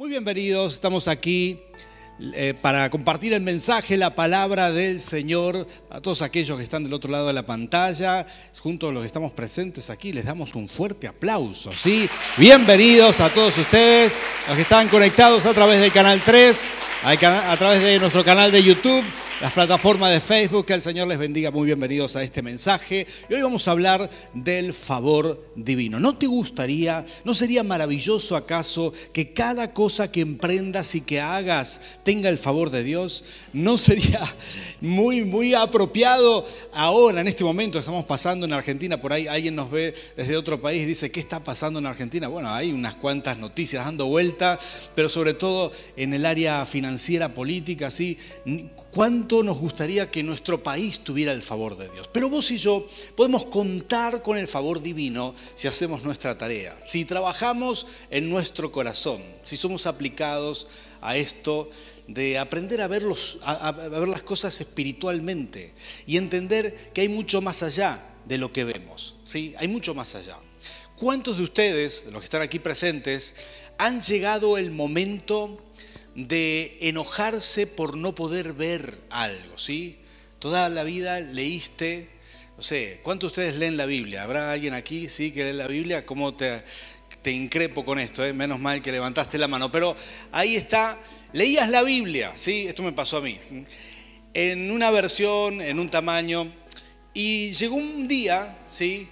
[0.00, 1.60] Muy bienvenidos, estamos aquí
[2.32, 6.94] eh, para compartir el mensaje, la palabra del Señor a todos aquellos que están del
[6.94, 8.26] otro lado de la pantalla,
[8.62, 12.08] junto a los que estamos presentes aquí, les damos un fuerte aplauso, ¿sí?
[12.38, 16.70] Bienvenidos a todos ustedes, los que están conectados a través del Canal 3,
[17.04, 19.04] a través de nuestro canal de YouTube,
[19.40, 20.66] las plataformas de Facebook.
[20.66, 21.50] Que el Señor les bendiga.
[21.50, 23.06] Muy bienvenidos a este mensaje.
[23.28, 25.98] Y hoy vamos a hablar del favor divino.
[25.98, 31.80] ¿No te gustaría, no sería maravilloso acaso que cada cosa que emprendas y que hagas
[32.04, 33.24] tenga el favor de Dios?
[33.52, 34.22] ¿No sería
[34.80, 39.00] muy, muy apropiado ahora, en este momento que estamos pasando en Argentina?
[39.00, 42.28] Por ahí alguien nos ve desde otro país y dice, ¿qué está pasando en Argentina?
[42.28, 44.58] Bueno, hay unas cuantas noticias dando vuelta,
[44.94, 48.18] pero sobre todo en el área financiera, política, ¿sí?
[48.90, 52.08] Cuánto nos gustaría que nuestro país tuviera el favor de Dios.
[52.12, 57.04] Pero vos y yo podemos contar con el favor divino si hacemos nuestra tarea, si
[57.04, 60.68] trabajamos en nuestro corazón, si somos aplicados
[61.00, 61.70] a esto
[62.06, 63.04] de aprender a ver,
[63.42, 65.72] a, ver las cosas espiritualmente
[66.06, 69.16] y entender que hay mucho más allá de lo que vemos.
[69.22, 69.54] ¿sí?
[69.58, 70.38] Hay mucho más allá.
[70.96, 73.34] ¿Cuántos de ustedes, los que están aquí presentes,
[73.78, 75.58] han llegado el momento
[76.28, 79.98] de enojarse por no poder ver algo, ¿sí?
[80.38, 82.08] Toda la vida leíste,
[82.56, 84.22] no sé, ¿cuántos de ustedes leen la Biblia?
[84.22, 86.04] ¿Habrá alguien aquí, sí, que lee la Biblia?
[86.06, 86.62] ¿Cómo te,
[87.22, 88.24] te increpo con esto?
[88.24, 88.32] Eh?
[88.32, 89.70] Menos mal que levantaste la mano.
[89.70, 89.94] Pero
[90.32, 90.98] ahí está,
[91.32, 92.66] leías la Biblia, ¿sí?
[92.66, 93.38] Esto me pasó a mí.
[94.32, 96.50] En una versión, en un tamaño,
[97.12, 99.08] y llegó un día, ¿sí?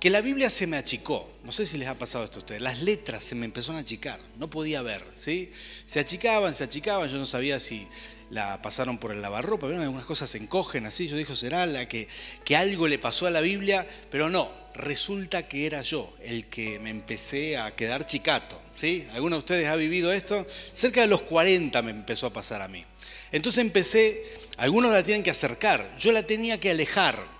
[0.00, 1.30] Que la Biblia se me achicó.
[1.44, 2.62] No sé si les ha pasado esto a ustedes.
[2.62, 4.18] Las letras se me empezaron a achicar.
[4.38, 5.52] No podía ver, ¿sí?
[5.84, 7.08] Se achicaban, se achicaban.
[7.10, 7.86] Yo no sabía si
[8.30, 9.66] la pasaron por el lavarropa.
[9.66, 9.84] ¿Vieron?
[9.84, 11.06] Algunas cosas se encogen así.
[11.06, 12.08] Yo dije, será la que,
[12.44, 13.86] que algo le pasó a la Biblia.
[14.10, 19.06] Pero no, resulta que era yo el que me empecé a quedar chicato, ¿sí?
[19.12, 20.46] ¿Alguno de ustedes ha vivido esto?
[20.72, 22.86] Cerca de los 40 me empezó a pasar a mí.
[23.32, 24.24] Entonces empecé,
[24.56, 25.94] algunos la tienen que acercar.
[25.98, 27.39] Yo la tenía que alejar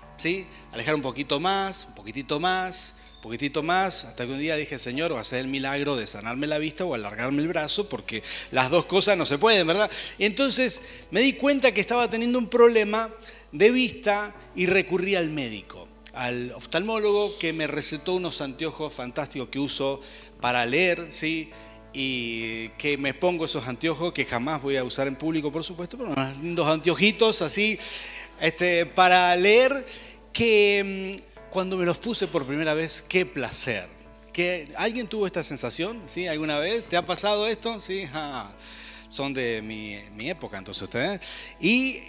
[0.71, 4.77] Alejar un poquito más, un poquitito más, un poquitito más, hasta que un día dije,
[4.77, 8.21] Señor, va a ser el milagro de sanarme la vista o alargarme el brazo, porque
[8.51, 9.89] las dos cosas no se pueden, ¿verdad?
[10.19, 13.09] Entonces me di cuenta que estaba teniendo un problema
[13.51, 19.57] de vista y recurrí al médico, al oftalmólogo que me recetó unos anteojos fantásticos que
[19.57, 20.01] uso
[20.39, 21.49] para leer, ¿sí?
[21.93, 25.97] y que me pongo esos anteojos que jamás voy a usar en público, por supuesto,
[25.97, 27.77] pero unos lindos anteojitos así,
[28.39, 29.85] este, para leer
[30.31, 33.87] que mm, cuando me los puse por primera vez, qué placer.
[34.33, 36.01] ¿Que ¿Alguien tuvo esta sensación?
[36.05, 36.27] ¿Sí?
[36.27, 36.85] ¿Alguna vez?
[36.85, 37.79] ¿Te ha pasado esto?
[37.81, 38.07] Sí,
[39.09, 41.19] son de mi, mi época entonces ustedes.
[41.59, 41.99] Y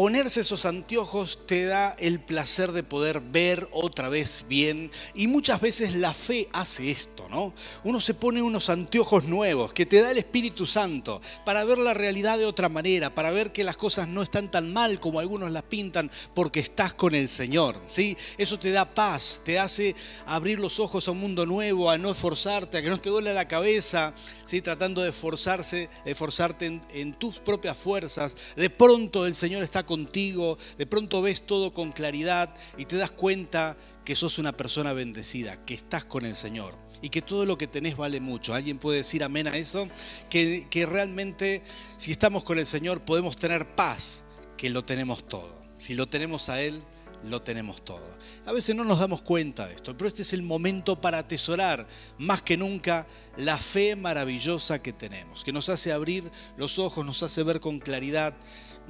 [0.00, 5.60] ponerse esos anteojos te da el placer de poder ver otra vez bien y muchas
[5.60, 7.52] veces la fe hace esto, ¿no?
[7.84, 11.92] Uno se pone unos anteojos nuevos que te da el Espíritu Santo para ver la
[11.92, 15.50] realidad de otra manera, para ver que las cosas no están tan mal como algunos
[15.50, 18.16] las pintan porque estás con el Señor, ¿sí?
[18.38, 19.94] Eso te da paz, te hace
[20.24, 23.34] abrir los ojos a un mundo nuevo, a no esforzarte, a que no te duele
[23.34, 24.14] la cabeza,
[24.46, 24.62] ¿sí?
[24.62, 28.34] Tratando de esforzarse, de esforzarte en, en tus propias fuerzas.
[28.56, 33.10] De pronto el Señor está contigo, de pronto ves todo con claridad y te das
[33.10, 37.58] cuenta que sos una persona bendecida, que estás con el Señor y que todo lo
[37.58, 38.54] que tenés vale mucho.
[38.54, 39.88] ¿Alguien puede decir amén a eso?
[40.28, 41.62] Que, que realmente
[41.96, 44.22] si estamos con el Señor podemos tener paz,
[44.56, 45.58] que lo tenemos todo.
[45.78, 46.82] Si lo tenemos a Él,
[47.24, 48.06] lo tenemos todo.
[48.46, 51.86] A veces no nos damos cuenta de esto, pero este es el momento para atesorar
[52.18, 53.06] más que nunca
[53.36, 57.78] la fe maravillosa que tenemos, que nos hace abrir los ojos, nos hace ver con
[57.78, 58.34] claridad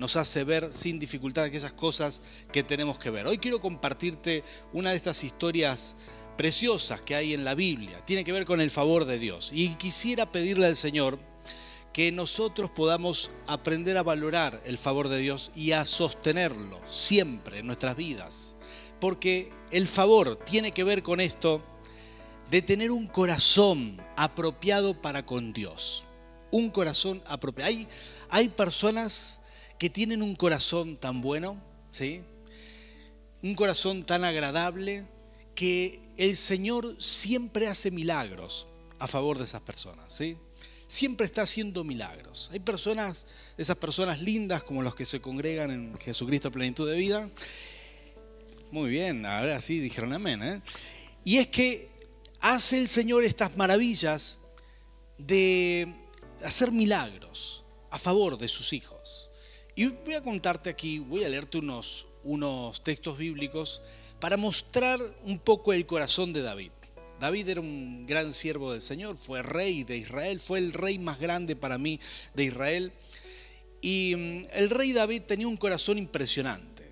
[0.01, 3.27] nos hace ver sin dificultad aquellas cosas que tenemos que ver.
[3.27, 5.95] Hoy quiero compartirte una de estas historias
[6.39, 8.03] preciosas que hay en la Biblia.
[8.07, 9.51] Tiene que ver con el favor de Dios.
[9.53, 11.19] Y quisiera pedirle al Señor
[11.93, 17.67] que nosotros podamos aprender a valorar el favor de Dios y a sostenerlo siempre en
[17.67, 18.57] nuestras vidas.
[19.01, 21.63] Porque el favor tiene que ver con esto
[22.51, 26.07] de tener un corazón apropiado para con Dios.
[26.51, 27.69] Un corazón apropiado.
[27.69, 27.87] Hay,
[28.31, 29.40] hay personas
[29.81, 31.59] que tienen un corazón tan bueno,
[31.91, 32.21] ¿sí?
[33.43, 35.07] Un corazón tan agradable
[35.55, 38.67] que el Señor siempre hace milagros
[38.99, 40.37] a favor de esas personas, ¿sí?
[40.87, 42.51] Siempre está haciendo milagros.
[42.53, 47.31] Hay personas, esas personas lindas como los que se congregan en Jesucristo plenitud de vida.
[48.71, 50.43] Muy bien, ahora sí dijeron amén.
[50.43, 50.61] ¿eh?
[51.25, 51.89] Y es que
[52.41, 54.37] hace el Señor estas maravillas
[55.17, 55.91] de
[56.45, 59.30] hacer milagros a favor de sus hijos.
[59.81, 63.81] Y voy a contarte aquí, voy a leerte unos, unos textos bíblicos
[64.21, 66.73] para mostrar un poco el corazón de David.
[67.19, 71.19] David era un gran siervo del Señor, fue rey de Israel, fue el rey más
[71.19, 71.99] grande para mí
[72.35, 72.93] de Israel.
[73.81, 76.91] Y mm, el rey David tenía un corazón impresionante,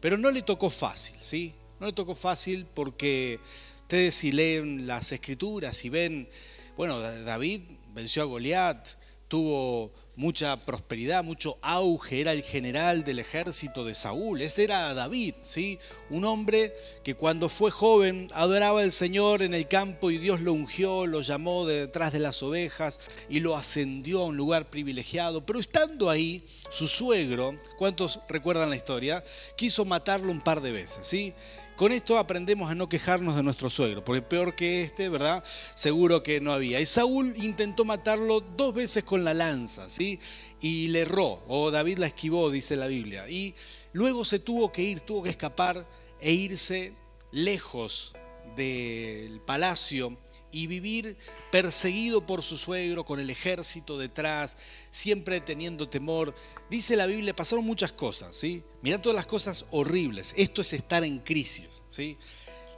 [0.00, 1.52] pero no le tocó fácil, ¿sí?
[1.78, 3.38] No le tocó fácil porque
[3.82, 6.26] ustedes si leen las escrituras y ven,
[6.74, 7.60] bueno, David
[7.92, 8.88] venció a Goliat,
[9.28, 15.32] tuvo mucha prosperidad, mucho auge, era el general del ejército de Saúl, ese era David,
[15.40, 15.78] ¿sí?
[16.10, 20.52] un hombre que cuando fue joven adoraba al Señor en el campo y Dios lo
[20.52, 23.00] ungió, lo llamó de detrás de las ovejas
[23.30, 28.76] y lo ascendió a un lugar privilegiado, pero estando ahí, su suegro, ¿cuántos recuerdan la
[28.76, 29.24] historia?
[29.56, 31.32] Quiso matarlo un par de veces, ¿sí?
[31.80, 35.42] Con esto aprendemos a no quejarnos de nuestro suegro, porque peor que este, ¿verdad?
[35.74, 36.78] Seguro que no había.
[36.78, 40.20] Y Saúl intentó matarlo dos veces con la lanza, ¿sí?
[40.60, 43.30] Y le erró, o David la esquivó, dice la Biblia.
[43.30, 43.54] Y
[43.94, 45.88] luego se tuvo que ir, tuvo que escapar
[46.20, 46.92] e irse
[47.32, 48.12] lejos
[48.56, 50.18] del palacio
[50.52, 51.16] y vivir
[51.50, 54.56] perseguido por su suegro, con el ejército detrás,
[54.90, 56.34] siempre teniendo temor.
[56.68, 58.62] Dice la Biblia, pasaron muchas cosas, ¿sí?
[58.82, 60.34] Mirá todas las cosas horribles.
[60.36, 62.16] Esto es estar en crisis, ¿sí?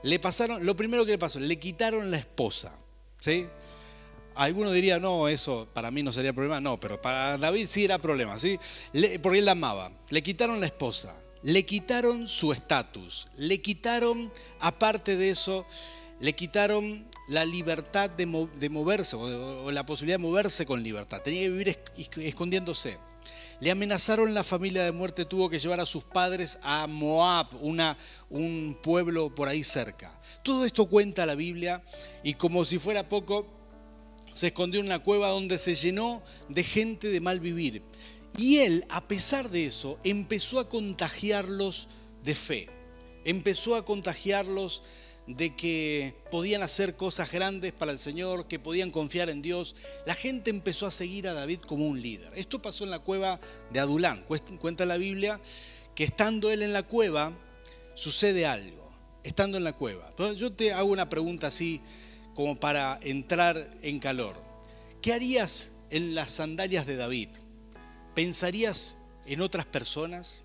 [0.03, 2.77] Le pasaron, lo primero que le pasó, le quitaron la esposa,
[3.19, 3.47] ¿sí?
[4.35, 7.99] Alguno diría, no, eso para mí no sería problema, no, pero para David sí era
[7.99, 8.59] problema, ¿sí?
[9.23, 9.93] porque él la amaba.
[10.09, 15.67] Le quitaron la esposa, le quitaron su estatus, le quitaron, aparte de eso,
[16.21, 21.23] le quitaron la libertad de, moverse o, la posibilidad de moverse con libertad.
[21.23, 21.79] Tenía que vivir
[22.19, 22.99] escondiéndose.
[23.59, 27.97] Le amenazaron la familia de muerte, tuvo que llevar a sus padres a Moab, una,
[28.29, 30.21] un pueblo por ahí cerca.
[30.43, 31.83] Todo esto cuenta la Biblia
[32.23, 33.47] y como si fuera poco,
[34.35, 37.83] se escondió en una cueva donde se llenó de gente de mal vivir.
[38.37, 41.89] Y él, a pesar de eso, empezó a contagiarlos
[42.25, 42.69] de fe,
[43.25, 44.83] empezó a contagiarlos
[45.37, 49.77] de que podían hacer cosas grandes para el Señor, que podían confiar en Dios,
[50.07, 52.33] la gente empezó a seguir a David como un líder.
[52.35, 53.41] Esto pasó en la cueva
[53.71, 54.25] de Adulán.
[54.59, 55.41] Cuenta la Biblia
[55.95, 57.33] que estando él en la cueva,
[57.95, 58.91] sucede algo,
[59.23, 60.13] estando en la cueva.
[60.37, 61.81] Yo te hago una pregunta así
[62.35, 64.37] como para entrar en calor.
[65.01, 67.29] ¿Qué harías en las sandalias de David?
[68.15, 70.43] ¿Pensarías en otras personas?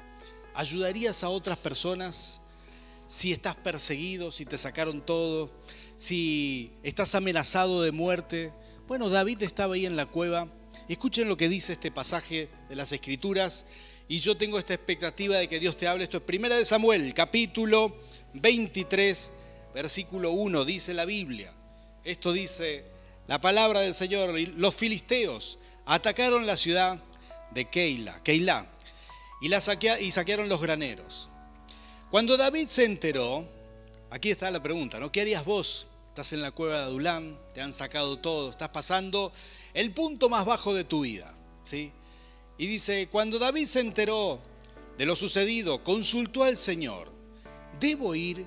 [0.53, 2.41] ¿Ayudarías a otras personas?
[3.07, 5.49] Si estás perseguido, si te sacaron todo,
[5.95, 8.51] si estás amenazado de muerte.
[8.87, 10.47] Bueno, David estaba ahí en la cueva.
[10.89, 13.65] Escuchen lo que dice este pasaje de las Escrituras.
[14.09, 16.03] Y yo tengo esta expectativa de que Dios te hable.
[16.03, 17.97] Esto es Primera de Samuel, capítulo
[18.33, 19.31] 23,
[19.73, 21.53] versículo 1, dice la Biblia.
[22.03, 22.85] Esto dice
[23.27, 24.37] la palabra del Señor.
[24.55, 26.99] Los filisteos atacaron la ciudad
[27.51, 28.67] de Keila, Keila
[29.41, 29.59] y, la
[29.99, 31.29] y saquearon los graneros.
[32.09, 33.45] Cuando David se enteró,
[34.09, 35.11] aquí está la pregunta, ¿no?
[35.11, 35.87] ¿Qué harías vos?
[36.07, 39.33] Estás en la cueva de Adulam, te han sacado todo, estás pasando
[39.73, 41.33] el punto más bajo de tu vida,
[41.63, 41.91] ¿sí?
[42.57, 44.39] Y dice, cuando David se enteró
[44.97, 47.11] de lo sucedido, consultó al Señor,
[47.77, 48.45] ¿debo ir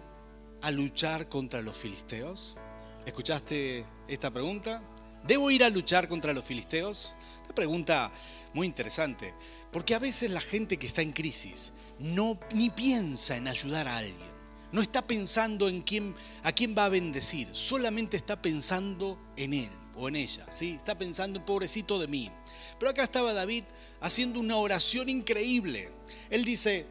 [0.63, 2.57] a luchar contra los filisteos?
[3.05, 4.83] ¿Escuchaste esta pregunta?
[5.27, 7.17] ¿Debo ir a luchar contra los filisteos?
[7.45, 8.13] Una pregunta
[8.55, 9.35] muy interesante,
[9.71, 13.99] porque a veces la gente que está en crisis no ni piensa en ayudar a
[13.99, 14.31] alguien.
[14.73, 19.71] No está pensando en quién, a quién va a bendecir, solamente está pensando en él
[19.97, 20.75] o en ella, ¿sí?
[20.77, 22.31] Está pensando, pobrecito de mí.
[22.79, 23.65] Pero acá estaba David
[24.01, 25.91] haciendo una oración increíble.
[26.31, 26.87] Él dice,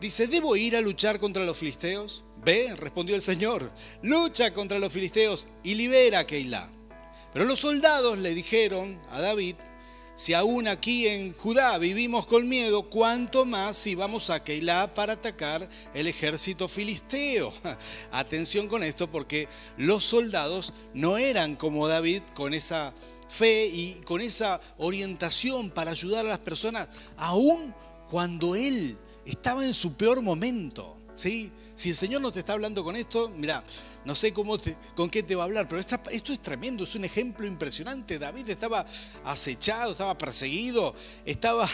[0.00, 2.24] dice, ¿debo ir a luchar contra los filisteos?
[2.42, 3.70] Ve, respondió el Señor,
[4.02, 6.79] lucha contra los filisteos y libera a Keilah.
[7.32, 9.56] Pero los soldados le dijeron a David,
[10.14, 15.14] si aún aquí en Judá vivimos con miedo, ¿cuánto más si vamos a Keilah para
[15.14, 17.52] atacar el ejército filisteo?
[18.12, 22.92] Atención con esto porque los soldados no eran como David con esa
[23.28, 27.72] fe y con esa orientación para ayudar a las personas, aún
[28.10, 30.98] cuando él estaba en su peor momento.
[31.16, 31.52] ¿sí?
[31.80, 33.64] Si el Señor no te está hablando con esto, mira,
[34.04, 34.58] no sé cómo
[34.94, 38.18] con qué te va a hablar, pero esto es tremendo, es un ejemplo impresionante.
[38.18, 38.84] David estaba
[39.24, 40.94] acechado, estaba perseguido,
[41.24, 41.66] estaba,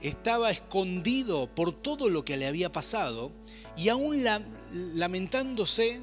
[0.00, 3.30] estaba escondido por todo lo que le había pasado
[3.76, 4.24] y aún
[4.72, 6.00] lamentándose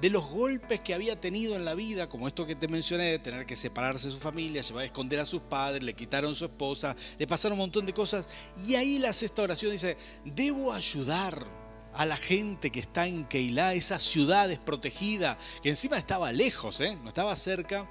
[0.00, 3.18] de los golpes que había tenido en la vida, como esto que te mencioné, de
[3.18, 6.36] tener que separarse de su familia, se va a esconder a sus padres, le quitaron
[6.36, 8.28] su esposa, le pasaron un montón de cosas.
[8.64, 11.63] Y ahí la sexta oración dice, debo ayudar
[11.94, 16.98] a la gente que está en Keilah, esa ciudad desprotegida, que encima estaba lejos, ¿eh?
[17.02, 17.88] no estaba cerca.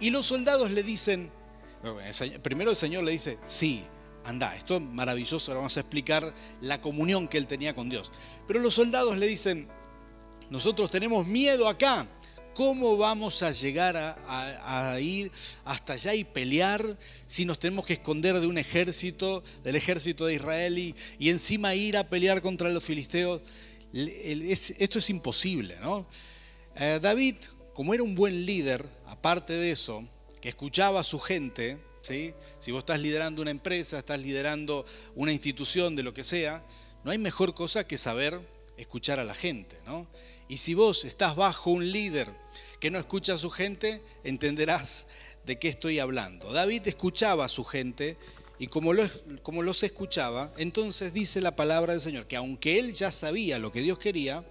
[0.00, 1.30] Y los soldados le dicen,
[2.42, 3.84] primero el Señor le dice, sí,
[4.24, 8.12] anda, esto es maravilloso, ahora vamos a explicar la comunión que él tenía con Dios.
[8.46, 9.68] Pero los soldados le dicen,
[10.50, 12.06] nosotros tenemos miedo acá,
[12.54, 15.30] ¿cómo vamos a llegar a, ir
[15.64, 16.96] hasta allá y pelear
[17.26, 20.94] si nos tenemos que esconder de un ejército, del ejército de Israel y,
[21.28, 23.42] encima ir a pelear contra los filisteos?
[23.92, 26.06] esto es imposible, ¿no?
[26.74, 27.36] Eh, David,
[27.72, 30.04] como era un buen líder, aparte de eso,
[30.40, 32.34] que escuchaba a su gente, ¿sí?
[32.58, 34.84] si vos estás liderando una empresa, estás liderando
[35.14, 36.64] una institución de lo que sea,
[37.04, 38.40] no hay mejor cosa que saber
[38.76, 39.76] escuchar a la gente.
[39.86, 40.08] ¿no?
[40.48, 42.30] Y si vos estás bajo un líder
[42.80, 45.06] que no escucha a su gente, entenderás
[45.46, 46.52] de qué estoy hablando.
[46.52, 48.16] David escuchaba a su gente
[48.58, 53.58] y como, los escuchaba, entonces dice la palabra del Señor, que aunque él ya sabía
[53.58, 54.44] lo que Dios quería,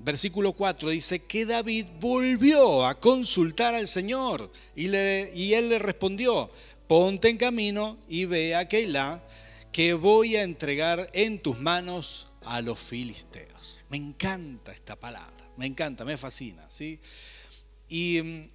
[0.00, 6.50] versículo 4 dice que David volvió a consultar al Señor y, le, él le respondió,
[6.86, 9.22] ponte en camino y ve a Keilah,
[9.72, 13.84] que voy a entregar en tus manos a los filisteos.
[13.90, 16.64] Me encanta esta palabra, me encanta, me fascina.
[16.68, 16.98] ¿sí?
[17.88, 18.48] Y mm,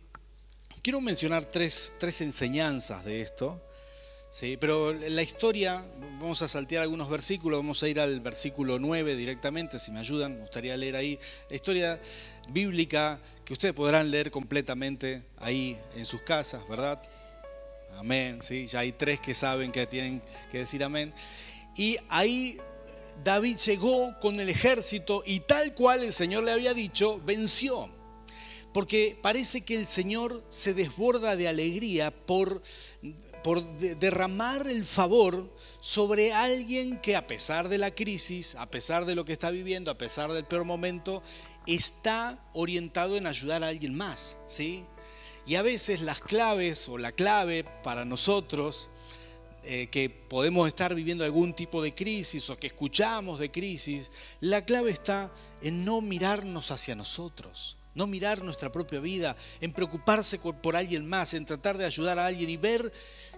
[0.81, 3.61] quiero mencionar tres, tres enseñanzas de esto.
[4.31, 9.17] Sí, pero la historia, vamos a saltear algunos versículos, vamos a ir al versículo 9
[9.17, 11.19] directamente, si me ayudan, me gustaría leer ahí.
[11.49, 12.01] La historia
[12.49, 17.01] bíblica que ustedes podrán leer completamente ahí en sus casas, ¿verdad?
[17.97, 21.13] Amén, sí, ya hay tres que saben que tienen que decir amén.
[21.75, 22.57] Y ahí
[23.23, 27.89] David llegó con el ejército y tal cual el Señor le había dicho, venció
[28.73, 32.61] porque parece que el Señor se desborda de alegría por,
[33.43, 39.15] por derramar el favor sobre alguien que a pesar de la crisis, a pesar de
[39.15, 41.21] lo que está viviendo, a pesar del peor momento,
[41.67, 44.85] está orientado en ayudar a alguien más, ¿sí?
[45.45, 48.89] Y a veces las claves o la clave para nosotros
[49.63, 54.65] eh, que podemos estar viviendo algún tipo de crisis o que escuchamos de crisis, la
[54.65, 60.75] clave está en no mirarnos hacia nosotros, no mirar nuestra propia vida, en preocuparse por
[60.75, 62.91] alguien más, en tratar de ayudar a alguien y ver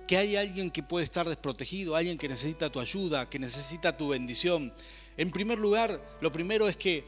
[0.07, 4.09] que hay alguien que puede estar desprotegido, alguien que necesita tu ayuda, que necesita tu
[4.09, 4.73] bendición.
[5.17, 7.03] En primer lugar, lo primero es que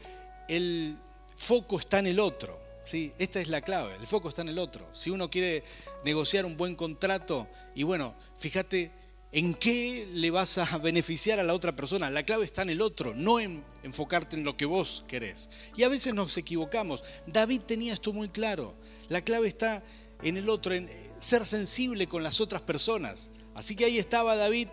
[0.48, 0.96] el
[1.36, 2.60] foco está en el otro.
[2.84, 3.12] ¿sí?
[3.18, 4.86] Esta es la clave, el foco está en el otro.
[4.92, 5.64] Si uno quiere
[6.04, 11.52] negociar un buen contrato, y bueno, fíjate ¿En qué le vas a beneficiar a la
[11.52, 12.10] otra persona?
[12.10, 15.50] La clave está en el otro, no en enfocarte en lo que vos querés.
[15.76, 17.02] Y a veces nos equivocamos.
[17.26, 18.76] David tenía esto muy claro.
[19.08, 19.82] La clave está
[20.22, 20.88] en el otro, en
[21.20, 23.30] ser sensible con las otras personas.
[23.54, 24.68] Así que ahí estaba David,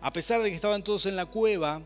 [0.00, 1.82] a pesar de que estaban todos en la cueva,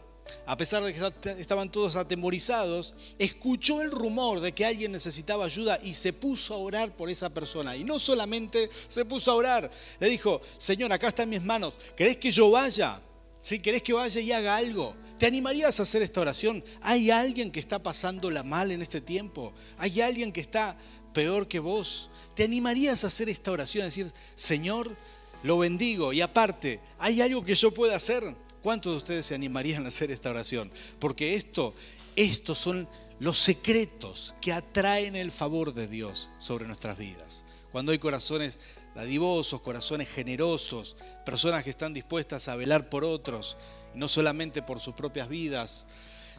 [0.47, 5.79] a pesar de que estaban todos atemorizados, escuchó el rumor de que alguien necesitaba ayuda
[5.83, 7.77] y se puso a orar por esa persona.
[7.77, 12.17] Y no solamente se puso a orar, le dijo, Señor, acá están mis manos, ¿querés
[12.17, 13.01] que yo vaya?
[13.43, 16.65] Si querés que vaya y haga algo, ¿te animarías a hacer esta oración?
[16.83, 19.53] ¿Hay alguien que está pasándola mal en este tiempo?
[19.79, 20.77] ¿Hay alguien que está
[21.13, 22.11] peor que vos?
[22.35, 23.83] ¿Te animarías a hacer esta oración?
[23.83, 24.97] A decir, Señor,
[25.45, 28.35] lo bendigo y aparte, ¿hay algo que yo pueda hacer?
[28.67, 30.73] ¿Cuántos de ustedes se animarían a hacer esta oración?
[30.99, 31.73] Porque esto,
[32.17, 32.89] estos son
[33.21, 37.45] los secretos que atraen el favor de Dios sobre nuestras vidas.
[37.71, 38.59] Cuando hay corazones
[38.93, 43.57] dadivosos, corazones generosos, personas que están dispuestas a velar por otros,
[43.95, 45.87] no solamente por sus propias vidas.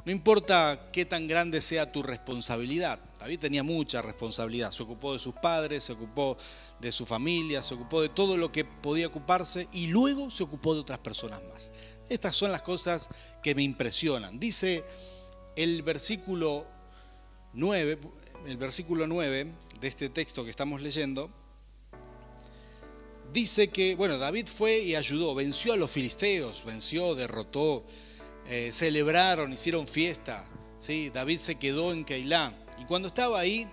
[0.03, 2.99] No importa qué tan grande sea tu responsabilidad.
[3.19, 4.71] David tenía mucha responsabilidad.
[4.71, 6.37] Se ocupó de sus padres, se ocupó
[6.81, 10.73] de su familia, se ocupó de todo lo que podía ocuparse y luego se ocupó
[10.73, 11.71] de otras personas más.
[12.09, 13.09] Estas son las cosas
[13.43, 14.39] que me impresionan.
[14.39, 14.83] Dice
[15.55, 16.65] el versículo
[17.53, 17.97] 9,
[18.45, 19.47] el versículo 9
[19.81, 21.29] de este texto que estamos leyendo,
[23.33, 27.83] dice que, bueno, David fue y ayudó, venció a los filisteos, venció, derrotó,
[28.47, 30.47] eh, celebraron, hicieron fiesta.
[30.79, 31.09] ¿sí?
[31.09, 32.53] David se quedó en Keilah.
[32.79, 33.67] Y cuando estaba ahí,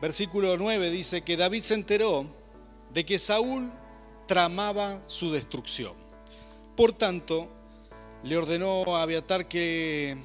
[0.00, 2.26] versículo 9 dice que David se enteró
[2.94, 3.70] de que Saúl
[4.26, 6.05] tramaba su destrucción.
[6.76, 7.48] Por tanto,
[8.22, 10.18] le ordenó a Abiatar que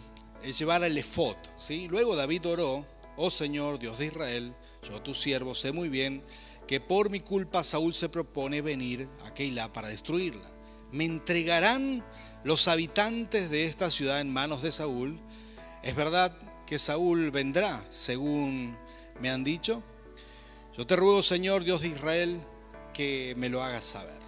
[0.44, 1.38] eh, llevara el efod.
[1.56, 1.88] ¿sí?
[1.88, 4.54] Luego David oró, oh Señor, Dios de Israel,
[4.84, 6.24] yo tu siervo sé muy bien
[6.68, 10.50] que por mi culpa Saúl se propone venir a Keilah para destruirla.
[10.92, 12.04] ¿Me entregarán
[12.44, 15.20] los habitantes de esta ciudad en manos de Saúl?
[15.84, 18.78] Es verdad que Saúl vendrá, según
[19.22, 19.84] me han dicho.
[20.78, 22.42] Yo te ruego, Señor, Dios de Israel,
[22.94, 24.20] que me lo hagas saber.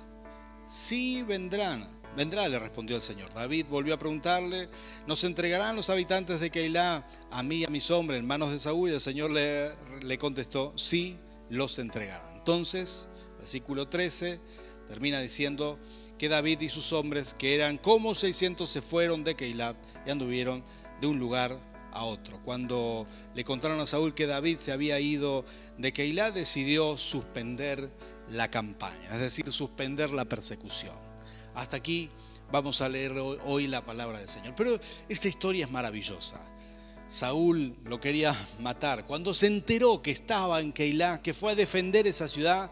[0.67, 3.33] Sí vendrán, Vendrá, le respondió el Señor.
[3.33, 4.69] David volvió a preguntarle,
[5.07, 8.59] ¿nos entregarán los habitantes de Keilah a mí y a mis hombres en manos de
[8.59, 8.91] Saúl?
[8.91, 11.17] Y el Señor le, contestó, sí,
[11.49, 12.37] los entregarán.
[12.37, 14.39] Entonces, versículo 13,
[14.87, 15.79] termina diciendo
[16.19, 20.63] que David y sus hombres, que eran como 600, se fueron de Keilat y anduvieron
[21.01, 21.59] de un lugar
[21.91, 22.39] a otro.
[22.43, 25.45] Cuando le contaron a Saúl que David se había ido
[25.79, 27.89] de Keilah, decidió suspender
[28.29, 31.12] la campaña, es decir, suspender la persecución.
[31.55, 32.09] Hasta aquí
[32.51, 33.13] vamos a leer
[33.45, 34.53] hoy la palabra del Señor.
[34.55, 34.79] Pero
[35.09, 36.39] esta historia es maravillosa.
[37.07, 39.05] Saúl lo quería matar.
[39.05, 42.71] Cuando se enteró que estaba en Keilah, que fue a defender esa ciudad,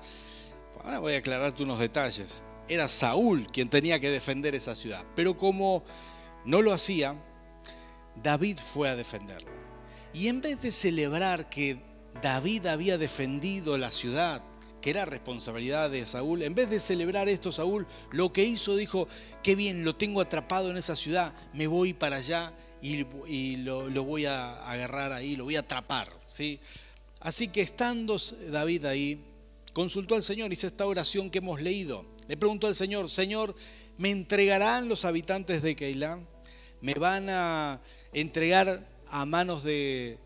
[0.83, 2.43] ahora voy a aclararte unos detalles.
[2.67, 5.03] Era Saúl quien tenía que defender esa ciudad.
[5.15, 5.83] Pero como
[6.45, 7.15] no lo hacía,
[8.15, 9.51] David fue a defenderla.
[10.13, 11.81] Y en vez de celebrar que
[12.21, 14.43] David había defendido la ciudad,
[14.81, 19.07] que era responsabilidad de Saúl, en vez de celebrar esto, Saúl lo que hizo dijo,
[19.43, 24.25] qué bien, lo tengo atrapado en esa ciudad, me voy para allá y, lo, voy
[24.25, 26.09] a agarrar ahí, lo voy a atrapar.
[26.27, 26.59] ¿sí?
[27.19, 28.17] Así que estando
[28.49, 29.23] David ahí,
[29.73, 32.05] consultó al Señor, hizo esta oración que hemos leído.
[32.27, 33.55] Le preguntó al Señor, Señor,
[33.97, 36.19] ¿me entregarán los habitantes de Keilah?
[36.81, 37.81] ¿Me van a
[38.13, 40.17] entregar a manos de,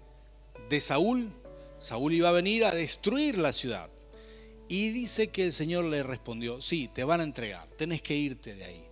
[0.70, 1.32] de Saúl?
[1.78, 3.90] Saúl iba a venir a destruir la ciudad.
[4.68, 8.56] Y dice que el Señor le respondió, sí, te van a entregar, tenés que irte
[8.56, 8.86] de ahí.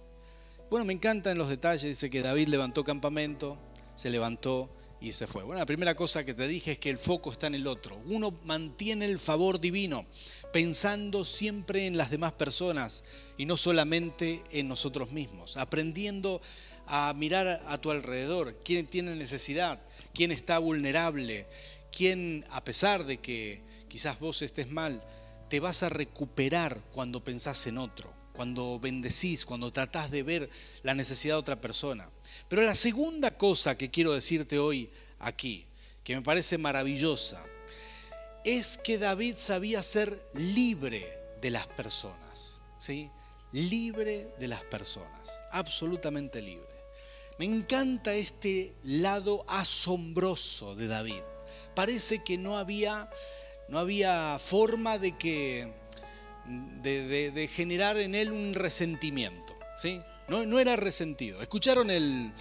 [0.70, 3.58] Bueno, me encantan los detalles, dice que David levantó campamento,
[3.96, 4.70] se levantó
[5.01, 5.44] y se fue.
[5.44, 8.00] Bueno, la primera cosa que te dije es que el foco está en el otro.
[8.06, 10.06] Uno mantiene el favor divino,
[10.51, 13.03] pensando siempre en las demás personas
[13.38, 16.42] y no solamente en nosotros mismos, aprendiendo
[16.86, 19.82] a mirar a tu alrededor, quién tiene necesidad,
[20.13, 21.48] quién está vulnerable,
[21.92, 25.03] quién, a pesar de que quizás vos estés mal,
[25.53, 30.50] te vas a recuperar cuando pensás en otro cuando bendecís, cuando tratás de ver
[30.81, 32.10] la necesidad de otra persona.
[32.48, 35.67] Pero la segunda cosa que quiero decirte hoy aquí,
[36.03, 37.43] que me parece maravillosa,
[38.43, 43.12] es que David sabía ser libre de las personas, ¿sí?
[43.51, 46.74] Libre de las personas, absolutamente libre.
[47.38, 51.22] Me encanta este lado asombroso de David.
[51.75, 53.07] Parece que no había,
[53.74, 55.68] no había forma de que
[56.84, 59.56] de, generar en él un resentimiento.
[59.80, 60.00] ¿sí?
[60.27, 61.42] No, no era resentido.
[61.42, 62.31] ¿Escucharon el,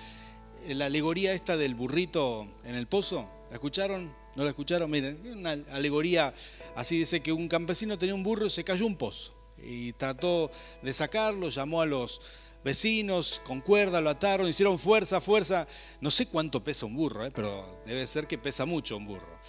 [0.68, 3.31] la alegoría esta del burrito en el pozo?
[3.49, 4.14] ¿La escucharon?
[4.37, 4.90] ¿No la escucharon?
[4.90, 6.35] Miren, una alegoría
[6.77, 9.35] así dice que un campesino tenía un burro y se cayó un pozo.
[9.57, 10.51] Y trató
[10.83, 12.21] de sacarlo, llamó a los
[12.62, 15.66] vecinos, con cuerda lo ataron, hicieron fuerza, fuerza.
[16.03, 17.31] No sé cuánto pesa un burro, ¿eh?
[17.35, 19.40] pero debe ser que pesa mucho un burro.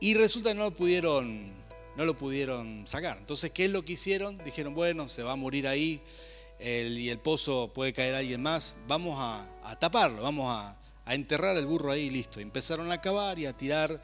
[0.00, 1.60] Y resulta que no lo pudieron
[1.96, 3.18] no lo pudieron sacar.
[3.18, 4.38] Entonces, ¿qué es lo que hicieron?
[4.38, 6.00] Dijeron, bueno, se va a morir ahí
[6.58, 11.90] y el pozo puede caer alguien más, vamos a, taparlo, vamos a, enterrar el burro
[11.90, 12.38] ahí y listo.
[12.38, 14.00] Empezaron a cavar y a tirar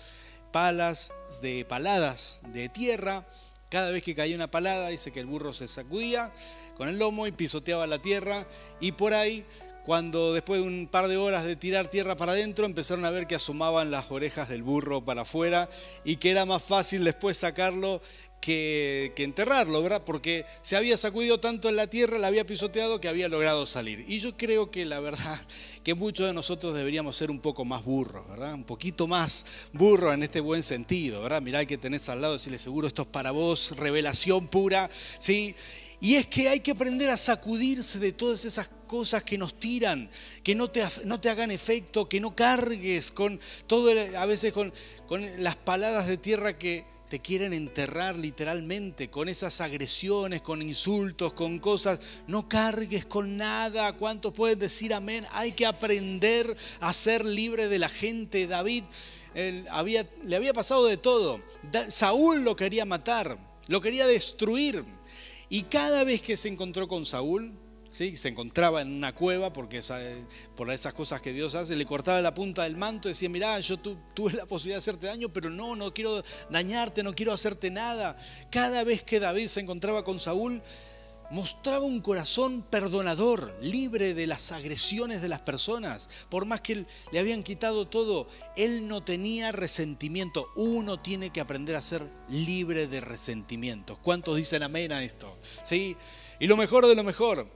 [0.52, 3.24] palas de paladas de tierra.
[3.70, 6.32] Cada vez que caía una palada, dice que el burro se sacudía
[6.76, 8.46] con el lomo y pisoteaba la tierra
[8.80, 9.44] y por ahí
[9.86, 13.28] cuando después de un par de horas de tirar tierra para adentro empezaron a ver
[13.28, 15.70] que asomaban las orejas del burro para afuera
[16.04, 18.02] y que era más fácil después sacarlo
[18.40, 20.02] que, enterrarlo, ¿verdad?
[20.04, 24.04] Porque se había sacudido tanto en la tierra, la había pisoteado que había logrado salir.
[24.08, 25.40] Y yo creo que la verdad
[25.84, 28.54] que muchos de nosotros deberíamos ser un poco más burros, ¿verdad?
[28.54, 31.42] Un poquito más burros en este buen sentido, ¿verdad?
[31.42, 35.54] Mirá que tenés al lado, decirle seguro esto es para vos, revelación pura, ¿sí?
[36.00, 40.10] Y es que hay que aprender a sacudirse de todas esas cosas que nos tiran,
[40.42, 44.72] que no te, no te hagan efecto, que no cargues con todo, a veces con,
[45.06, 51.32] con las paladas de tierra que te quieren enterrar literalmente, con esas agresiones, con insultos,
[51.32, 52.00] con cosas.
[52.26, 53.92] No cargues con nada.
[53.94, 55.24] ¿Cuántos pueden decir amén?
[55.32, 58.46] Hay que aprender a ser libre de la gente.
[58.46, 58.84] David
[59.34, 61.40] le había pasado de todo.
[61.88, 64.84] Saúl lo quería matar, lo quería destruir.
[65.48, 67.52] Y cada vez que se encontró con Saúl,
[67.88, 68.16] ¿sí?
[68.16, 69.80] se encontraba en una cueva, porque
[70.56, 73.58] por esas cosas que Dios hace, le cortaba la punta del manto y decía, mirá,
[73.60, 77.70] yo tuve la posibilidad de hacerte daño, pero no, no quiero dañarte, no quiero hacerte
[77.70, 78.16] nada.
[78.50, 80.62] Cada vez que David se encontraba con Saúl,
[81.30, 86.08] mostraba un corazón perdonador, libre de las agresiones de las personas.
[86.28, 90.50] Por más que le habían quitado todo, él no tenía resentimiento.
[90.56, 93.98] Uno tiene que aprender a ser libre de resentimientos.
[93.98, 95.36] ¿Cuántos dicen amén a esto?
[95.62, 95.96] ¿Sí?
[96.38, 97.48] Y lo mejor de lo mejor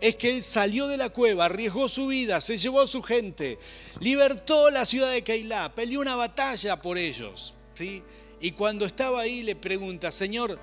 [0.00, 3.58] es que él salió de la cueva, arriesgó su vida, se llevó a su gente,
[4.00, 7.54] libertó la ciudad de Keilah, peleó una batalla por ellos.
[7.74, 8.02] ¿sí?
[8.40, 10.58] Y cuando estaba ahí le pregunta, Señor,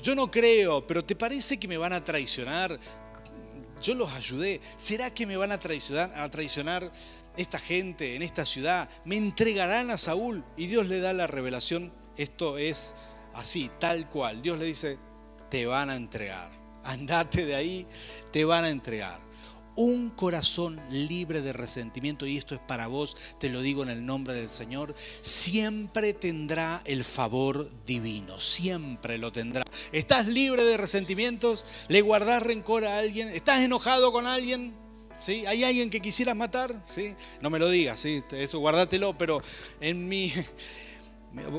[0.00, 2.78] yo no creo, pero ¿te parece que me van a traicionar?
[3.80, 4.60] Yo los ayudé.
[4.76, 6.90] ¿Será que me van a traicionar, a traicionar
[7.36, 8.88] esta gente en esta ciudad?
[9.04, 10.44] ¿Me entregarán a Saúl?
[10.56, 11.92] Y Dios le da la revelación.
[12.16, 12.94] Esto es
[13.34, 14.42] así, tal cual.
[14.42, 14.98] Dios le dice,
[15.50, 16.50] te van a entregar.
[16.84, 17.86] Andate de ahí,
[18.32, 19.27] te van a entregar.
[19.78, 24.04] Un corazón libre de resentimiento, y esto es para vos, te lo digo en el
[24.04, 29.62] nombre del Señor, siempre tendrá el favor divino, siempre lo tendrá.
[29.92, 31.64] ¿Estás libre de resentimientos?
[31.86, 33.28] ¿Le guardás rencor a alguien?
[33.28, 34.74] ¿Estás enojado con alguien?
[35.20, 35.46] ¿Sí?
[35.46, 36.82] ¿Hay alguien que quisieras matar?
[36.88, 37.14] ¿Sí?
[37.40, 38.24] No me lo digas, ¿sí?
[38.32, 39.40] eso guardátelo, pero
[39.80, 40.32] en mi,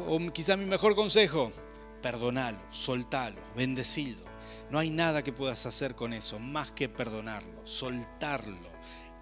[0.09, 1.53] o quizá mi mejor consejo,
[2.01, 4.28] perdonalo, soltalo, bendecilo
[4.71, 8.69] no hay nada que puedas hacer con eso más que perdonarlo, soltarlo.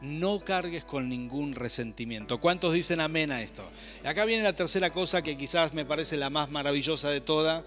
[0.01, 2.39] No cargues con ningún resentimiento.
[2.39, 3.63] ¿Cuántos dicen amén a esto?
[4.05, 7.63] Acá viene la tercera cosa que quizás me parece la más maravillosa de todas,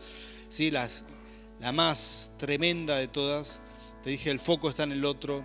[0.48, 0.70] ¿sí?
[0.70, 3.60] La más tremenda de todas.
[4.04, 5.44] Te dije, el foco está en el otro,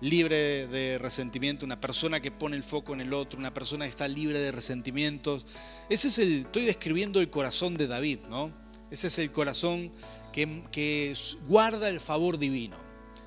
[0.00, 3.90] libre de resentimiento, una persona que pone el foco en el otro, una persona que
[3.90, 5.46] está libre de resentimientos.
[5.88, 8.52] Ese es el, estoy describiendo el corazón de David, ¿no?
[8.90, 9.92] Ese es el corazón
[10.32, 11.12] que,
[11.46, 12.76] guarda el favor divino.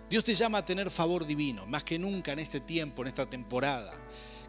[0.09, 3.29] Dios te llama a tener favor divino, más que nunca en este tiempo, en esta
[3.29, 3.93] temporada.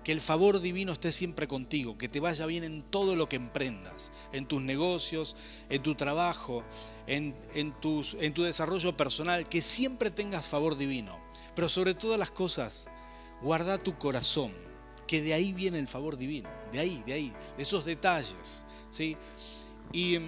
[0.02, 3.36] Que el favor divino esté siempre contigo, que te vaya bien en todo lo que
[3.36, 5.34] emprendas, en tus negocios,
[5.70, 6.62] en tu trabajo,
[7.06, 7.34] en,
[7.80, 11.18] tus, en tu desarrollo personal, que siempre tengas favor divino.
[11.54, 12.86] Pero sobre todas las cosas,
[13.40, 14.52] guarda tu corazón,
[15.06, 18.62] que de ahí viene el favor divino, de ahí, de ahí, de esos detalles.
[18.90, 19.16] ¿sí?
[19.90, 20.18] Y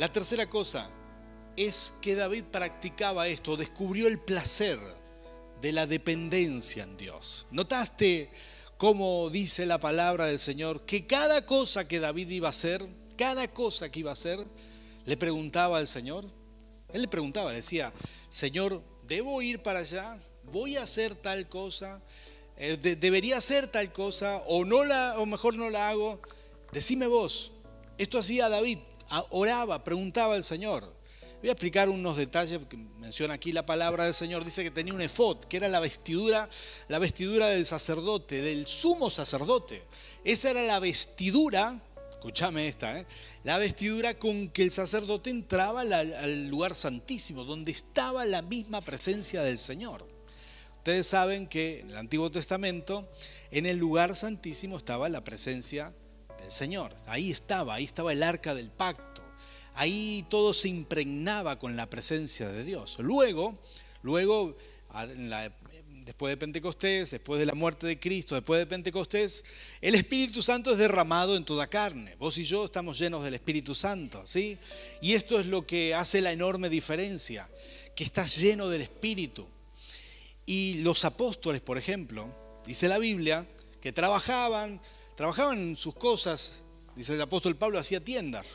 [0.00, 0.88] la tercera cosa
[1.58, 4.78] es que David practicaba esto, descubrió el placer
[5.60, 7.46] de la dependencia en Dios.
[7.50, 8.30] ¿Notaste
[8.78, 10.86] cómo dice la palabra del Señor?
[10.86, 14.46] Que cada cosa que David iba a hacer, cada cosa que iba a hacer,
[15.04, 16.24] le preguntaba al Señor.
[16.94, 17.92] Él le preguntaba, le decía,
[18.30, 20.18] Señor, ¿debo ir para allá?
[20.44, 22.00] ¿Voy a hacer tal cosa?
[22.56, 24.38] Eh, ¿Debería hacer tal cosa?
[24.46, 26.22] ¿O, no la, o mejor no la hago?
[26.72, 27.52] Decime vos.
[27.98, 28.78] Esto hacía David
[29.30, 31.00] oraba, preguntaba al Señor.
[31.40, 34.44] Voy a explicar unos detalles que menciona aquí la palabra del Señor.
[34.44, 36.50] Dice que tenía un efod, que era la vestidura,
[36.88, 39.82] la vestidura del sacerdote, del sumo sacerdote.
[40.22, 43.06] Esa era la vestidura, escúchame esta, ¿eh?
[43.42, 49.42] la vestidura con que el sacerdote entraba al lugar santísimo, donde estaba la misma presencia
[49.42, 50.06] del Señor.
[50.76, 53.10] Ustedes saben que en el Antiguo Testamento,
[53.50, 55.94] en el lugar santísimo estaba la presencia
[56.42, 56.94] el Señor.
[57.06, 59.22] Ahí estaba, ahí estaba el arca del pacto.
[59.74, 62.96] Ahí todo se impregnaba con la presencia de Dios.
[62.98, 63.58] Luego,
[64.02, 64.56] luego,
[66.04, 69.44] después de Pentecostés, después de la muerte de Cristo, después de Pentecostés,
[69.80, 72.16] el Espíritu Santo es derramado en toda carne.
[72.18, 74.58] Vos y yo estamos llenos del Espíritu Santo, ¿sí?
[75.00, 77.48] Y esto es lo que hace la enorme diferencia,
[77.94, 79.46] que estás lleno del Espíritu.
[80.46, 83.46] Y los apóstoles, por ejemplo, dice la Biblia,
[83.80, 84.80] que trabajaban,
[85.20, 86.62] trabajaban sus cosas,
[86.96, 88.46] dice el apóstol Pablo, hacía tiendas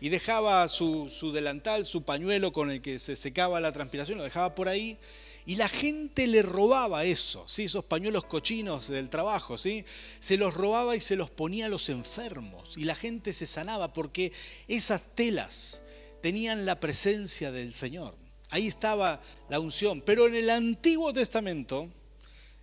[0.00, 4.54] y dejaba su, delantal, su pañuelo con el que se secaba la transpiración, lo dejaba
[4.54, 4.98] por ahí
[5.46, 7.64] y la gente le robaba eso, ¿sí?
[7.64, 9.84] esos pañuelos cochinos del trabajo, ¿sí?
[10.20, 13.92] se los robaba y se los ponía a los enfermos y la gente se sanaba
[13.92, 14.30] porque
[14.68, 15.82] esas telas
[16.22, 18.14] tenían la presencia del Señor.
[18.48, 20.02] Ahí estaba la unción.
[20.02, 21.88] Pero en el Antiguo Testamento,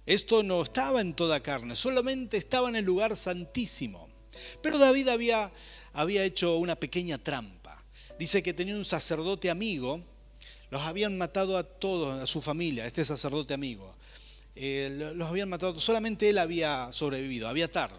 [0.09, 4.09] esto no estaba en toda carne, solamente estaba en el lugar santísimo.
[4.59, 5.51] Pero David había,
[5.93, 7.83] había hecho una pequeña trampa.
[8.17, 10.01] Dice que tenía un sacerdote amigo,
[10.71, 13.95] los habían matado a todos, a su familia, este sacerdote amigo.
[14.55, 17.91] Eh, los habían matado, solamente él había sobrevivido, había tar.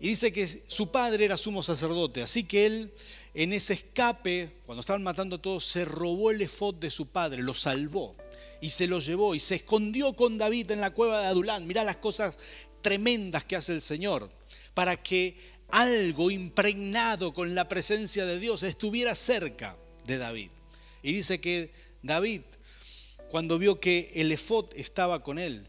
[0.00, 2.92] Y dice que su padre era sumo sacerdote, así que él
[3.34, 7.40] en ese escape, cuando estaban matando a todos, se robó el efod de su padre,
[7.40, 8.16] lo salvó
[8.66, 11.68] y se lo llevó y se escondió con David en la cueva de Adulán.
[11.68, 12.36] Mirá las cosas
[12.82, 14.28] tremendas que hace el Señor
[14.74, 15.36] para que
[15.68, 20.50] algo impregnado con la presencia de Dios estuviera cerca de David.
[21.00, 21.70] Y dice que
[22.02, 22.42] David,
[23.30, 25.68] cuando vio que el efod estaba con él,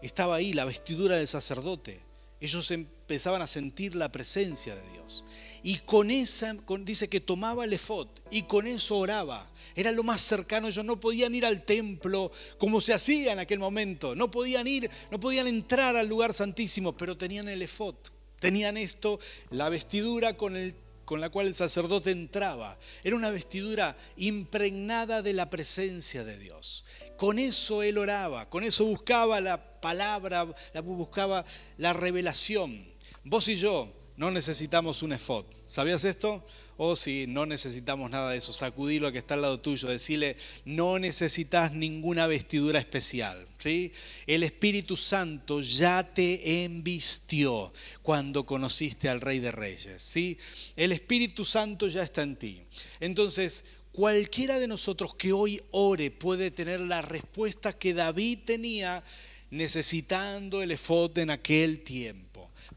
[0.00, 2.00] estaba ahí, la vestidura del sacerdote,
[2.40, 2.72] ellos
[3.08, 5.24] empezaban a sentir la presencia de Dios.
[5.62, 9.50] Y con esa, dice que tomaba el efod y con eso oraba.
[9.74, 13.60] Era lo más cercano, ellos no podían ir al templo como se hacía en aquel
[13.60, 14.14] momento.
[14.14, 17.94] No podían ir, no podían entrar al lugar santísimo, pero tenían el efod.
[18.40, 19.18] Tenían esto,
[19.48, 22.78] la vestidura con el con la cual el sacerdote entraba.
[23.02, 26.84] Era una vestidura impregnada de la presencia de Dios.
[27.16, 30.46] Con eso él oraba, con eso buscaba la palabra,
[30.84, 31.46] buscaba
[31.78, 32.87] la revelación.
[33.28, 35.44] Vos y yo no necesitamos un efod.
[35.66, 36.46] ¿Sabías esto?
[36.78, 40.38] O si no necesitamos nada de eso, sacudí lo que está al lado tuyo, decirle,
[40.64, 43.46] no necesitas ninguna vestidura especial.
[43.58, 43.92] ¿sí?
[44.26, 50.00] El Espíritu Santo ya te embistió cuando conociste al Rey de Reyes.
[50.00, 50.38] ¿sí?
[50.74, 52.62] El Espíritu Santo ya está en ti.
[52.98, 59.04] Entonces, cualquiera de nosotros que hoy ore puede tener la respuesta que David tenía
[59.50, 62.27] necesitando el efod en aquel tiempo.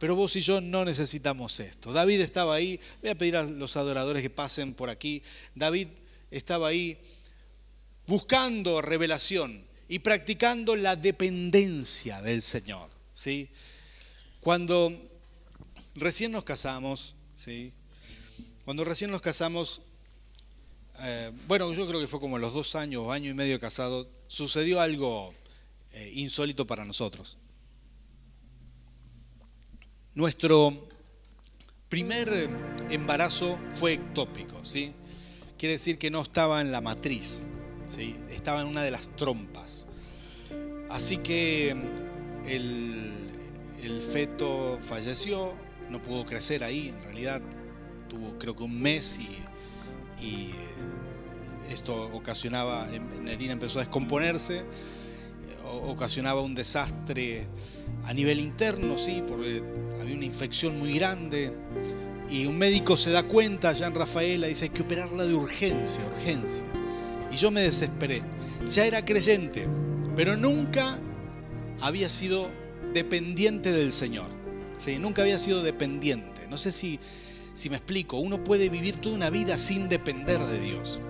[0.02, 1.94] Pero vos y yo no necesitamos esto.
[1.94, 5.22] David estaba ahí, voy a pedir a los adoradores que pasen por aquí.
[5.54, 5.90] David
[6.32, 6.98] estaba ahí
[8.08, 12.90] buscando revelación y practicando la dependencia del Señor.
[13.14, 13.50] ¿sí?
[14.40, 14.92] Cuando
[15.94, 17.72] recién nos casamos, ¿sí?
[18.66, 19.84] cuando recién nos casamos,
[20.98, 24.82] eh, bueno, yo creo que fue como los dos años, año y medio casado, sucedió
[24.82, 25.32] algo
[25.94, 27.38] eh, insólito para nosotros.
[30.14, 30.88] Nuestro
[31.88, 32.50] primer
[32.90, 34.92] embarazo fue ectópico, ¿sí?
[35.58, 37.46] Quiere decir que no estaba en la matriz,
[37.88, 38.18] ¿sí?
[38.30, 39.88] Estaba en una de las trompas.
[40.90, 41.70] Así que
[42.46, 43.12] el,
[43.82, 45.54] el feto falleció,
[45.90, 47.42] no pudo crecer ahí, en realidad
[48.10, 50.52] tuvo creo que un mes y, y
[51.72, 52.86] esto ocasionaba,
[53.22, 54.66] Nerina empezó a descomponerse,
[55.88, 57.48] ocasionaba un desastre
[58.04, 59.64] a nivel interno, sí, porque
[60.02, 61.52] había una infección muy grande.
[62.30, 66.64] Y un médico se da cuenta, Jean Rafaela, dice, hay que operarla de urgencia, urgencia.
[67.32, 68.22] Y yo me desesperé.
[68.70, 69.68] Ya era creyente,
[70.16, 71.00] pero nunca
[71.82, 72.50] había sido
[72.94, 74.28] dependiente del Señor.
[74.80, 74.98] ¿sí?
[74.98, 76.48] Nunca había sido dependiente.
[76.50, 77.00] No sé si,
[77.54, 78.18] si me explico.
[78.18, 81.02] Uno puede vivir toda una vida sin depender de Dios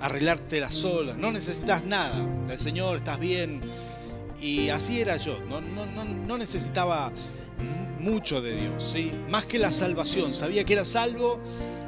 [0.00, 3.60] arreglártela sola, no necesitas nada del Señor, estás bien.
[4.40, 7.12] Y así era yo, no, no, no, necesitaba
[7.98, 9.12] mucho de Dios, ¿sí?
[9.28, 11.40] más que la salvación, sabía que era salvo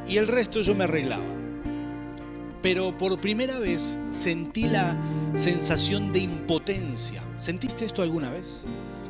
[0.06, 1.24] y el resto yo me arreglaba.
[2.62, 4.96] Pero por primera vez sentí la
[5.34, 7.22] sensación de impotencia.
[7.36, 8.64] ¿Sentiste esto alguna vez?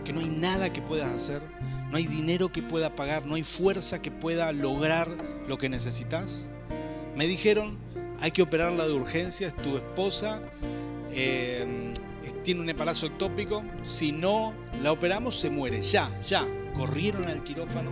[0.05, 1.43] Que no hay nada que puedas hacer,
[1.91, 5.09] no hay dinero que pueda pagar, no hay fuerza que pueda lograr
[5.49, 6.49] lo que necesitas.
[7.17, 7.79] Me dijeron,
[8.21, 10.43] hay que operarla de urgencia, es tu esposa,
[11.13, 11.93] eh,
[12.45, 16.47] tiene un embarazo ectópico, si no la operamos se muere, ya, ya.
[16.75, 17.91] Corrieron al quirófano,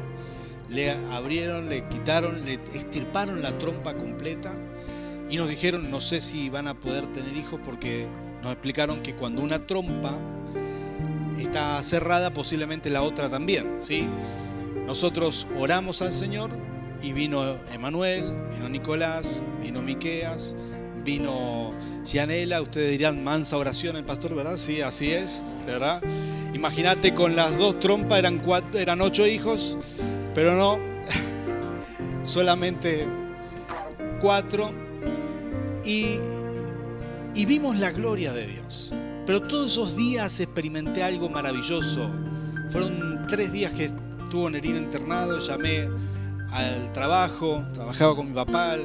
[0.69, 4.55] le abrieron, le quitaron, le estirparon la trompa completa
[5.31, 8.09] y nos dijeron, no sé si van a poder tener hijos porque
[8.43, 10.19] nos explicaron que cuando una trompa
[11.38, 14.07] está cerrada, posiblemente la otra también, ¿sí?
[14.87, 16.51] Nosotros oramos al Señor,
[17.03, 20.57] y vino Emanuel, vino Nicolás, vino Miqueas,
[21.05, 21.73] vino
[22.05, 24.57] Gianela, ustedes dirían mansa oración el pastor, ¿verdad?
[24.57, 26.03] Sí, así es, ¿verdad?
[26.59, 29.79] Imagínate con las dos trompas eran, cuatro, eran ocho hijos,
[30.35, 30.81] pero no,
[32.25, 33.07] solamente
[34.21, 34.73] cuatro.
[35.85, 36.16] Y,
[37.33, 38.92] y vimos la gloria de Dios.
[39.25, 42.11] Pero todos esos días experimenté algo maravilloso.
[42.71, 43.92] Fueron tres días que
[44.25, 45.88] estuvo Nerina internado, llamé
[46.50, 48.76] al trabajo, trabajaba con mi papá,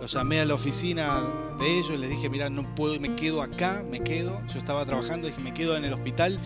[0.00, 1.22] los llamé a la oficina
[1.58, 4.40] de ellos, les dije, mira, no puedo, me quedo acá, me quedo.
[4.52, 6.38] Yo estaba trabajando, dije, me quedo en el hospital,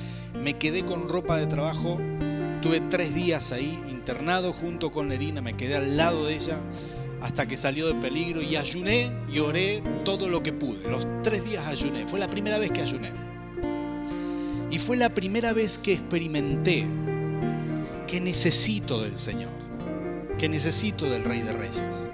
[0.42, 1.98] me quedé con ropa de trabajo,
[2.62, 6.60] tuve tres días ahí internado junto con Nerina, me quedé al lado de ella
[7.20, 10.88] hasta que salió de peligro y ayuné y oré todo lo que pude.
[10.88, 13.12] Los tres días ayuné, fue la primera vez que ayuné.
[14.70, 16.86] Y fue la primera vez que experimenté
[18.08, 19.61] que necesito del Señor
[20.42, 22.10] que necesito del Rey de Reyes,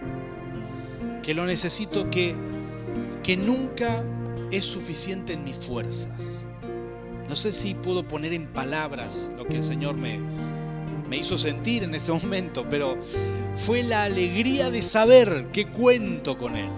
[1.23, 2.35] que lo necesito que,
[3.23, 4.05] que nunca
[4.51, 6.47] es suficiente en mis fuerzas.
[7.27, 10.21] No sé si puedo poner en palabras lo que el Señor me,
[11.09, 12.99] me hizo sentir en ese momento, pero
[13.55, 16.69] fue la alegría de saber que cuento con Él.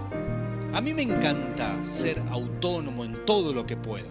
[0.73, 4.07] A mí me encanta ser autónomo en todo lo que puedo.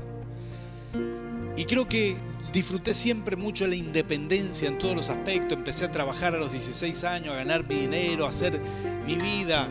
[1.56, 2.18] Y creo que
[2.52, 5.58] Disfruté siempre mucho la independencia en todos los aspectos.
[5.58, 8.60] Empecé a trabajar a los 16 años, a ganar mi dinero, a hacer
[9.06, 9.70] mi vida.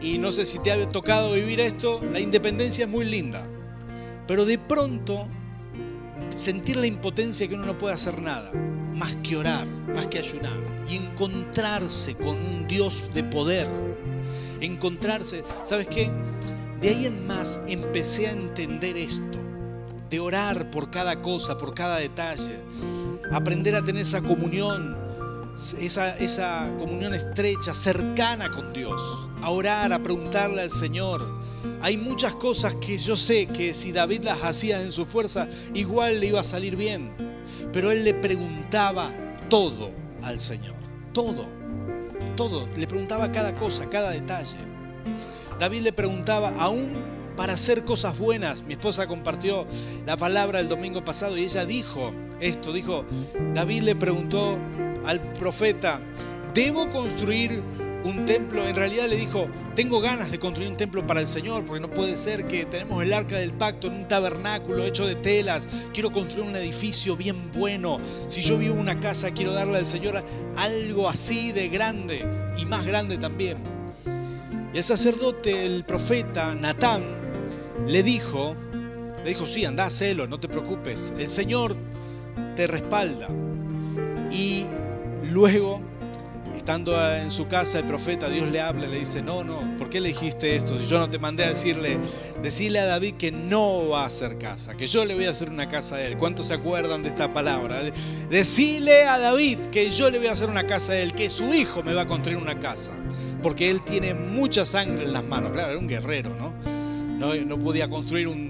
[0.00, 3.46] Y no sé si te ha tocado vivir esto, la independencia es muy linda.
[4.26, 5.28] Pero de pronto,
[6.36, 8.50] sentir la impotencia que uno no puede hacer nada,
[8.94, 13.68] más que orar, más que ayunar, y encontrarse con un Dios de poder.
[14.60, 16.10] Encontrarse, ¿sabes qué?
[16.80, 19.49] De ahí en más empecé a entender esto
[20.10, 22.58] de orar por cada cosa, por cada detalle,
[23.30, 24.96] aprender a tener esa comunión,
[25.78, 29.00] esa, esa comunión estrecha, cercana con Dios,
[29.40, 31.40] a orar, a preguntarle al Señor.
[31.80, 36.20] Hay muchas cosas que yo sé que si David las hacía en su fuerza, igual
[36.20, 37.12] le iba a salir bien.
[37.72, 39.12] Pero él le preguntaba
[39.48, 39.90] todo
[40.22, 40.74] al Señor,
[41.12, 41.46] todo,
[42.36, 42.68] todo.
[42.76, 44.56] Le preguntaba cada cosa, cada detalle.
[45.58, 48.64] David le preguntaba, aún para hacer cosas buenas.
[48.64, 49.66] Mi esposa compartió
[50.04, 53.06] la palabra el domingo pasado y ella dijo esto, dijo,
[53.54, 54.58] David le preguntó
[55.06, 56.02] al profeta,
[56.52, 57.62] ¿debo construir
[58.04, 61.64] un templo, en realidad le dijo, tengo ganas de construir un templo para el Señor,
[61.64, 65.14] porque no puede ser que tenemos el arca del pacto en un tabernáculo hecho de
[65.14, 69.78] telas, quiero construir un edificio bien bueno, si yo vivo en una casa quiero darle
[69.78, 70.22] al Señor
[70.56, 72.22] algo así de grande
[72.58, 73.56] y más grande también.
[74.74, 77.19] Y el sacerdote, el profeta Natán,
[77.86, 78.56] le dijo,
[79.24, 81.76] le dijo, sí, anda, hacelo, no te preocupes, el Señor
[82.56, 83.28] te respalda.
[84.30, 84.64] Y
[85.24, 85.80] luego
[86.60, 89.98] Estando en su casa el profeta, Dios le habla, le dice, no, no, ¿por qué
[89.98, 90.78] le dijiste esto?
[90.78, 91.98] Si yo no te mandé a decirle,
[92.42, 95.48] decirle a David que no va a hacer casa, que yo le voy a hacer
[95.48, 96.18] una casa a él.
[96.18, 97.80] ¿Cuántos se acuerdan de esta palabra?
[98.28, 101.54] Decirle a David que yo le voy a hacer una casa a él, que su
[101.54, 102.92] hijo me va a construir una casa,
[103.42, 105.52] porque él tiene mucha sangre en las manos.
[105.52, 106.79] Claro, era un guerrero, ¿no?
[107.20, 108.48] No, podía construir un,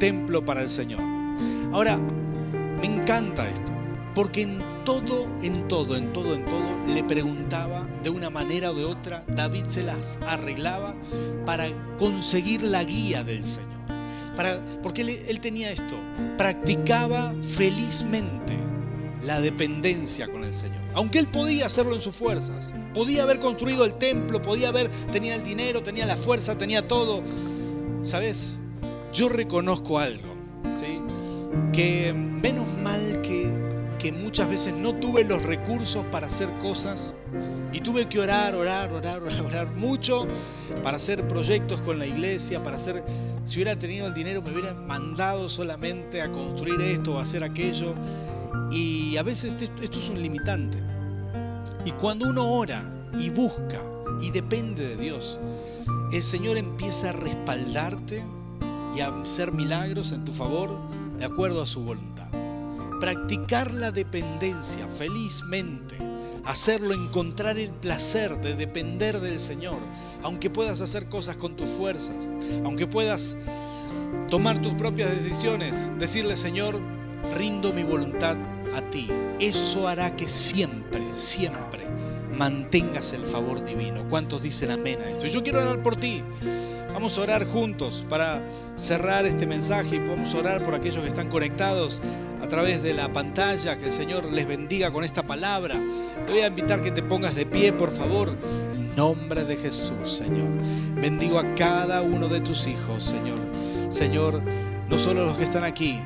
[0.00, 1.00] templo para el Señor.
[1.70, 1.98] Ahora,
[2.80, 3.72] me encanta esto,
[4.14, 8.74] porque en todo, en todo, en todo, en todo, le preguntaba de una manera o
[8.74, 10.94] de otra, David se las arreglaba
[11.44, 11.68] para
[11.98, 13.68] conseguir la guía del Señor.
[14.34, 15.98] Para, porque él, tenía esto,
[16.38, 18.56] practicaba felizmente
[19.22, 20.80] la dependencia con el Señor.
[20.94, 25.34] Aunque él podía hacerlo en sus fuerzas, podía haber construido el templo, podía haber, tenía
[25.34, 27.22] el dinero, tenía la fuerza, tenía todo.
[28.04, 28.60] ¿Sabes?
[29.12, 30.34] Yo reconozco algo,
[30.76, 31.00] ¿sí?
[31.72, 37.14] Que menos mal que que muchas veces no tuve los recursos para hacer cosas
[37.72, 40.26] y tuve que orar, orar, orar, orar, mucho
[40.82, 43.02] para hacer proyectos con la iglesia, para hacer,
[43.46, 47.94] si hubiera tenido el dinero me hubiera mandado solamente a construir esto o hacer aquello.
[48.70, 50.76] Y a veces esto es un limitante.
[51.86, 52.84] Y cuando uno ora
[53.18, 53.80] y busca
[54.20, 55.38] y depende de Dios,
[56.12, 58.22] el Señor empieza a respaldarte
[58.96, 60.78] y a hacer milagros en tu favor
[61.18, 62.14] de acuerdo a su voluntad
[63.04, 65.98] practicar la dependencia felizmente,
[66.44, 69.76] hacerlo, encontrar el placer de depender del Señor,
[70.22, 72.30] aunque puedas hacer cosas con tus fuerzas,
[72.64, 73.36] aunque puedas
[74.30, 76.80] tomar tus propias decisiones, decirle Señor,
[77.36, 78.38] rindo mi voluntad
[78.74, 79.08] a ti.
[79.38, 81.86] Eso hará que siempre, siempre
[82.36, 84.08] mantengas el favor divino.
[84.08, 85.26] ¿Cuántos dicen amén a esto?
[85.26, 86.22] Yo quiero orar por ti.
[86.92, 88.40] Vamos a orar juntos para
[88.76, 92.00] cerrar este mensaje y a orar por aquellos que están conectados
[92.40, 93.78] a través de la pantalla.
[93.78, 95.74] Que el Señor les bendiga con esta palabra.
[96.26, 98.36] Te voy a invitar que te pongas de pie, por favor.
[98.74, 100.48] En nombre de Jesús, Señor.
[100.94, 103.40] Bendigo a cada uno de tus hijos, Señor.
[103.88, 104.40] Señor,
[104.88, 105.98] no solo los que están aquí,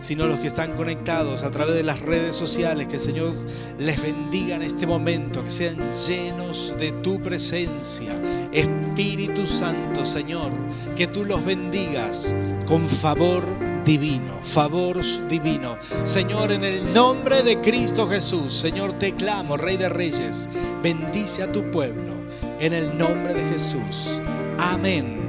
[0.00, 2.88] sino los que están conectados a través de las redes sociales.
[2.88, 3.32] Que el Señor
[3.78, 8.20] les bendiga en este momento, que sean llenos de tu presencia.
[8.52, 10.52] Espíritu Santo, Señor,
[10.96, 12.34] que tú los bendigas
[12.66, 13.44] con favor
[13.84, 15.76] divino, favor divino.
[16.04, 20.48] Señor, en el nombre de Cristo Jesús, Señor, te clamo, Rey de Reyes,
[20.82, 22.14] bendice a tu pueblo,
[22.58, 24.20] en el nombre de Jesús.
[24.58, 25.20] Amén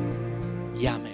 [0.80, 1.11] y amén.